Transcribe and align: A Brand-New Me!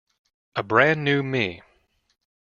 A 0.55 0.63
Brand-New 0.63 1.21
Me! 1.21 1.61